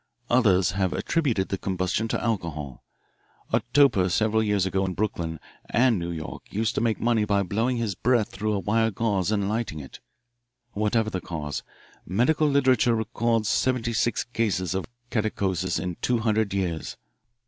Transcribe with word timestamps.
Others 0.31 0.71
have 0.71 0.93
attributed 0.93 1.49
the 1.49 1.59
combustion 1.59 2.07
to 2.07 2.23
alcohol. 2.23 2.83
A 3.53 3.61
toper 3.71 4.09
several 4.09 4.41
years 4.41 4.65
ago 4.65 4.83
in 4.83 4.95
Brooklyn 4.95 5.39
and 5.69 5.99
New 5.99 6.09
York 6.09 6.51
used 6.51 6.73
to 6.73 6.81
make 6.81 6.99
money 6.99 7.23
by 7.23 7.43
blowing 7.43 7.77
his 7.77 7.93
breath 7.93 8.29
through 8.29 8.53
a 8.53 8.57
wire 8.59 8.89
gauze 8.89 9.31
and 9.31 9.47
lighting 9.47 9.79
it. 9.79 9.99
Whatever 10.71 11.11
the 11.11 11.21
cause, 11.21 11.61
medical 12.03 12.47
literature 12.47 12.95
records 12.95 13.47
seventy 13.49 13.93
six 13.93 14.23
cases 14.23 14.73
of 14.73 14.87
catacausis 15.11 15.77
in 15.77 15.97
two 16.01 16.17
hundred 16.17 16.51
years. 16.51 16.97